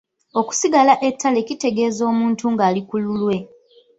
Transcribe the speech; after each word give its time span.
Okusigala 0.39 0.93
ettale 1.07 1.39
kitegeeza 1.47 2.01
omuntu 2.11 2.43
ng'ali 2.53 2.81
ku 2.89 2.95
lulwe. 3.03 3.37